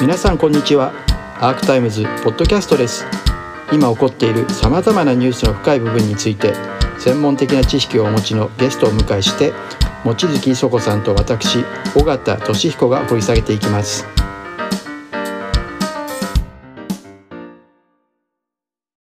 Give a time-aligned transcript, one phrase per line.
[0.00, 0.92] 皆さんこんにちは。
[1.40, 3.06] アークタイムズポッドキャストです。
[3.72, 6.52] 今起こっているさまざまなニュースの深い部分について
[6.98, 9.52] 専門的な知識をお持ちのゲストを迎えして
[10.04, 11.64] 望月磯子さんと私
[11.96, 14.06] 尾形俊彦が掘り下げていきます。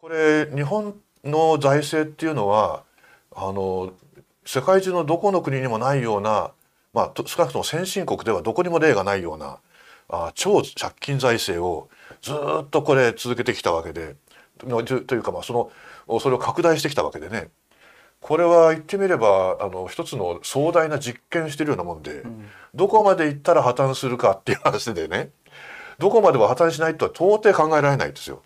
[0.00, 0.94] これ日本
[1.24, 2.82] の財政っていうのは
[3.34, 3.92] あの
[4.44, 6.50] 世界中のどこの国にもないような、
[6.92, 9.58] まあ、少なくとも先進国ではどこにも例がないような
[10.10, 11.88] あ超借金財政を
[12.20, 14.16] ずっとこれ続けてきたわけで。
[14.58, 15.70] というかまあそ
[16.06, 17.48] のそれを拡大してきたわけでね。
[18.20, 25.30] これは言ってみればあの一つの壮大な実験してるようなもんで、うん、どこまで行ったら破綻するかっていう話でね。
[25.98, 28.42] どこまでは破綻しないとは到底考えられないんですよ。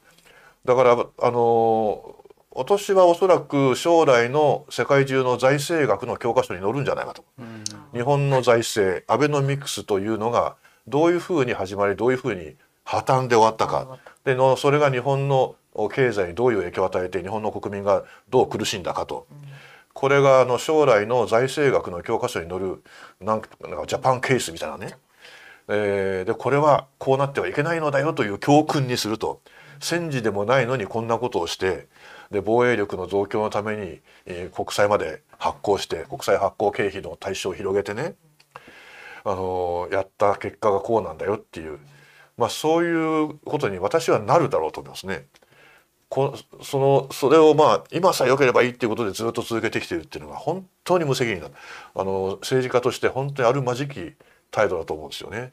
[0.65, 2.17] だからあの
[2.51, 7.25] 今年はおそらく将来の世界中の財政学の教科書に載るんじゃないかと。
[7.39, 10.57] うん、日本の財政アベノミクスというのが
[10.87, 13.99] どういうふうに始まりどういうふうに破綻で終わったか。
[14.25, 15.57] でのそれが日本の
[15.93, 19.27] 経済にどういう影響を与えて日本の国民がどう苦しんだかと、
[19.93, 22.83] これがあの将来の財政学の教科書に載る
[23.21, 23.49] なんか
[23.87, 24.97] ジャパンケースみたいなね、
[25.69, 29.41] えー、でこれはこうなってはいけないのだよという教訓にすると。
[29.81, 31.89] 戦時でもないのにこんなことをして
[32.31, 38.15] で防衛力の増強のために、えー、国債まで発行して国債発行経費の対象を広げてね。
[39.25, 41.79] あのやった結果がこうなんだよっていう、
[42.37, 45.27] まあ、そういうことに私はなるだろうと思いますね。
[46.09, 51.49] こそのそれをまあ今さえ良ければいいっていうことでずっと続けてきているっていうのが本当に無責任だ
[51.95, 54.13] あの政治家として本当にあるまじき
[54.53, 55.53] 態度だと思うんですよね。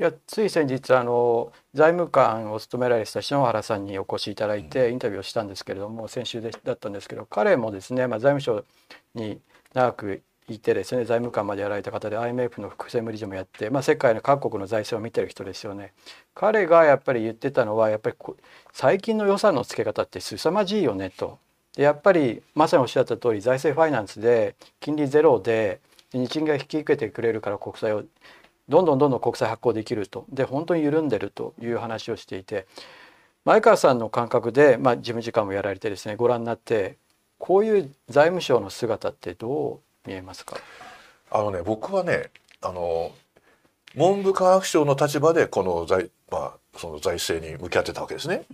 [0.00, 8.64] いやつい先日あの財務官を務められてた篠原さんにお越しいただいてインタビューをしたんですけれども、先週でだったんですけど彼もですね、まあ、財務省
[9.14, 9.40] に
[9.74, 10.22] 長く
[10.54, 15.92] いてですね財務官までやられた方で IMF の副専務理事もやって、まあ、世界の各国の財政を見てる人ですよね。
[16.34, 18.16] 彼がやっぱり言ってたのはやっぱり
[18.72, 21.38] 最近の予算のつけ方って凄まじいよねと。
[21.76, 25.80] でやっぱりまさにおっしゃった通り財政ファイナンスで金利ゼロで
[26.12, 28.04] 日銀が引き受けてくれるから国債を
[28.68, 32.66] どんどんどんどん国債発行できるとで本当に緩んでるという話をしていて
[33.44, 36.96] 前川さんの感覚で、まあ、事務次官もやられてですねご覧になって
[37.38, 40.56] こういう財務省の姿ってどう見えますか？
[41.30, 42.30] あのね僕はね
[42.60, 43.12] あの
[43.94, 48.44] 文部科学省の立場でこの財,、まあ、その財政に向き合ってたわけですね。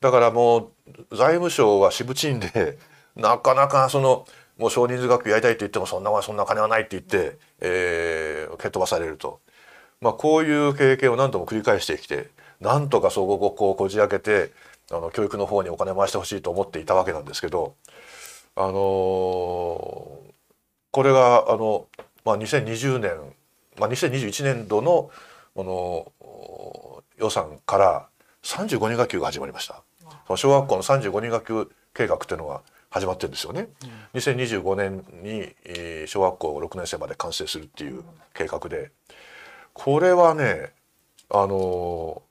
[0.00, 0.72] だからも
[1.10, 2.78] う財務省はしぶちんで
[3.16, 4.26] なかなかその
[4.56, 9.40] もう少人数学級やりたいって言ってもそんなそんな金はないって言って、えー、蹴っ飛ばされると、
[10.00, 12.28] まあ、こういう経験を何度も繰り返してきて
[12.60, 14.52] なんとか総合国交をこじ開けて
[14.90, 17.74] あの教育の方にお金回してほしいと思っていたわけなんですけど
[18.56, 20.18] あの
[20.90, 21.86] これがあの、
[22.24, 23.12] まあ、2020年、
[23.78, 25.10] まあ、2021年度の
[25.54, 28.08] この予算から
[28.42, 29.82] 35人学級が始まりました。
[30.36, 33.68] 小学校の35人学級計画っていうのが始まってるんですよね。
[34.14, 38.02] うん、2025年に小学校6年生まで完成するっていう
[38.32, 38.90] 計画で
[39.74, 40.72] これはね
[41.28, 42.22] あの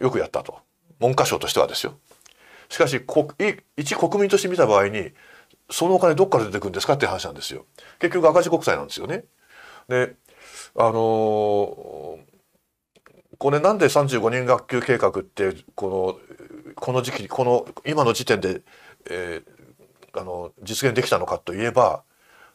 [0.00, 0.58] よくやったと
[1.00, 1.94] 文科省としてはですよ。
[2.68, 3.00] しかし
[3.76, 5.12] 一国民として見た場合に
[5.70, 7.66] そのお金どっから出てくるんですかって話なんですよ。
[7.98, 9.24] 結局赤字国債なんですよね。
[9.88, 10.14] で
[10.76, 12.18] あのー、
[13.38, 16.18] これなんで35人学級計画ってこ
[16.68, 18.62] のこの時期この今の時点で、
[19.10, 22.04] えー、あの実現できたのかといえば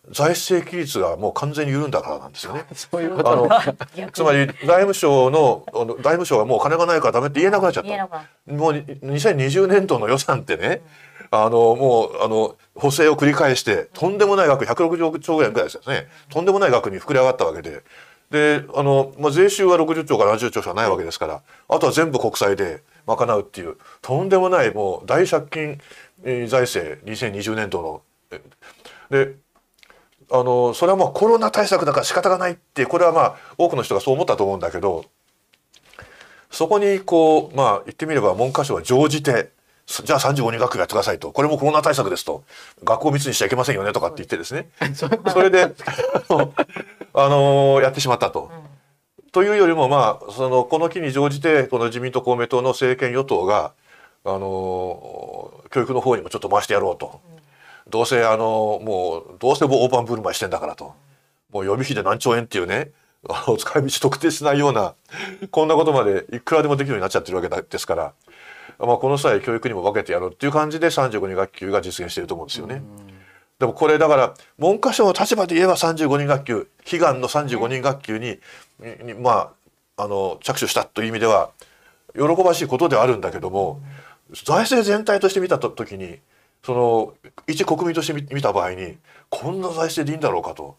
[0.09, 2.65] 財政規律がもう完全に緩んだからなんですよね。
[2.73, 3.49] そういうこと
[4.11, 5.63] つまり財務省の
[5.97, 8.51] 財務省はもう金がないからダメって言えなくなっちゃった。
[8.51, 10.81] もう2020年度の予算ってね、
[11.29, 16.07] あのもうあの補正を繰り返してとんでもない額160億兆円ぐらいですよね。
[16.29, 17.83] とんでもない額に膨れ上がったわけで。
[18.31, 25.81] であの、まあ、税収は60兆から70兆しかないわけですからあとは全部国債で賄うっていうとんでもないもう大借金
[26.47, 28.01] 財政2020年度の。
[29.09, 29.35] で
[30.31, 35.05] あのそれはもうコロナ対策だから仕方がないってこれはまあ多くの人がそう思ったと思うんだけど
[36.49, 39.51] そこにこうまあ言ってみれば文科省は乗じて
[39.87, 41.31] じゃあ35人学区やってくださいと。
[41.31, 42.45] これもコロナ対策ですと。
[42.83, 44.69] 学校密にしちゃいけませんよねとかって言ってですね。
[44.95, 45.09] そ
[45.41, 45.73] れで
[47.13, 48.49] あのやってしまったと。
[49.33, 53.73] というよりもまあそのこの機に乗じてこの自民党公明党の政権与党が
[54.23, 57.19] あの教育の方にもちょっと回してやろうと。
[57.89, 60.93] どうせあのもうどうせも大盤振る舞いしてんだからと。
[61.51, 62.91] もう予備費で何兆円っていうね
[63.29, 64.95] あの使い道特定しないような
[65.51, 68.13] こんなことまでいくらでもできるようになっちゃってるわけですから
[68.79, 72.81] まあ、この際教育にも分けてやろうっていう感じで35人学級が実現していると思うんですよね。
[73.59, 78.39] でもこれだから文科省の立場で言えば35人学級悲願の35人学級に、
[79.19, 79.53] ま
[79.97, 81.51] ああの着手したという意味では
[82.15, 83.79] 喜ばしいことではあるんだけども
[84.33, 86.19] 財政全体として見た時に
[86.63, 87.13] その
[87.47, 88.97] 一国民として見た場合に
[89.29, 90.77] こんな財政でいいんだろうかと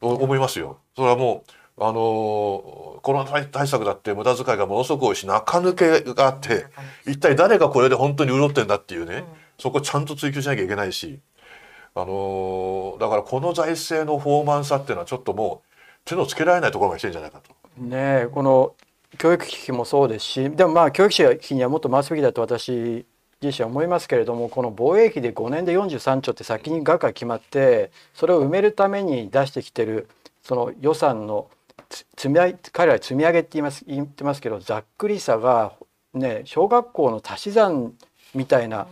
[0.00, 0.78] 思いますよ。
[0.96, 6.66] それはもうあのコロナ対策だって無駄遣いがものすごく多いし中抜けがあって
[7.06, 9.24] 一体誰がこれで本当に潤ってんだっていうね、
[9.58, 11.20] そこちゃんと追求しなきゃいけないし、
[11.94, 15.68] あのだからこの財政のフォーマンさっていうのはちょっともう
[16.04, 17.54] 手のつけられないところが来てるんじゃないかと。
[17.82, 18.74] ねこの
[19.18, 23.04] 教育費もそうですしでもまあ教育費にはもっと回すべきだと私
[23.42, 30.08] 自身は思いますけれどもこの防衛費で5年で43兆って先に額が決まってそれを埋めるために出してきてる
[30.42, 31.50] その予算の
[32.16, 35.72] 積み上げ彼らは積み上げって言います言ってますけどざっくりさが
[36.12, 37.94] ね小学校の足し算
[38.34, 38.86] みたいな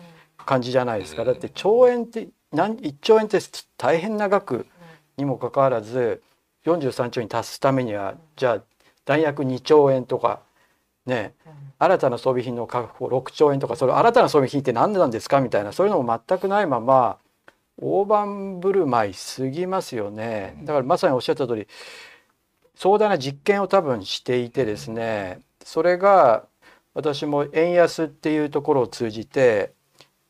[0.46, 1.24] 感じじゃないですか。
[1.24, 3.38] だって兆円って何1兆円って
[3.76, 4.66] 大変な額
[5.18, 6.22] にもかかわらず
[6.64, 8.62] 43兆に達すためにはじゃあ
[9.04, 10.40] 弾薬2兆円とか
[11.08, 11.34] ね、
[11.78, 17.18] 新たな装備品の確保6兆円とかそれ新たな装備品って何なんですかみたいなそういうのも全くないまま
[17.80, 21.66] 大盤振る舞いすぎますよねだからまさにおっしゃった通り
[22.74, 26.44] 壮大な実験を多分していてですねそれが
[26.94, 29.72] 私も円安っていうところを通じて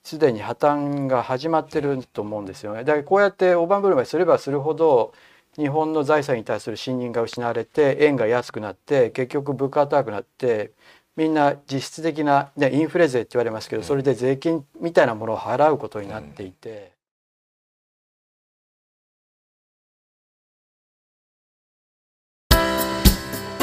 [0.05, 2.85] すでに破綻が始まってると思うんですよね。
[2.85, 5.13] だからこうやって大盤振る舞いすればするほど
[5.59, 10.73] 日本の財産に対する信任が失われて円が安くなって結局物価が高くなって
[11.17, 16.97] みんな実質的な、ね、インフレ税って言われますけどそれで税金みたいなものを払うことになっていて。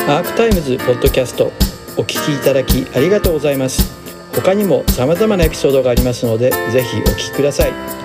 [0.07, 1.45] アークタイムズポッドキャスト
[1.97, 4.05] お聞きいただきありがとうございます。
[4.35, 8.04] 他にも様々なエピソードがありますのでぜひお聞きください